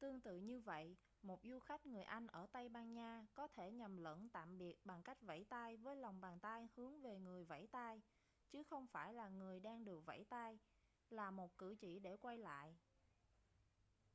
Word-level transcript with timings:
tương 0.00 0.20
tự 0.20 0.36
như 0.36 0.60
vậy 0.60 0.96
một 1.22 1.40
du 1.44 1.58
khách 1.58 1.86
người 1.86 2.02
anh 2.02 2.26
ở 2.26 2.46
tây 2.52 2.68
ban 2.68 2.92
nha 2.92 3.26
có 3.34 3.48
thể 3.48 3.70
nhầm 3.70 3.96
lẫn 3.96 4.28
tạm 4.32 4.58
biệt 4.58 4.76
bằng 4.84 5.02
cách 5.02 5.22
vẫy 5.22 5.44
tay 5.48 5.76
với 5.76 5.96
lòng 5.96 6.20
bàn 6.20 6.38
tay 6.40 6.68
hướng 6.76 7.00
về 7.00 7.18
người 7.18 7.44
vẫy 7.44 7.66
tay 7.72 8.02
chứ 8.50 8.62
không 8.62 8.86
phải 8.86 9.12
là 9.14 9.28
người 9.28 9.60
đang 9.60 9.84
được 9.84 10.06
vẫy 10.06 10.24
tay 10.28 10.58
là 11.10 11.30
một 11.30 11.58
cử 11.58 11.74
chỉ 11.80 11.98
để 11.98 12.16
quay 12.16 12.38
lại 12.38 12.76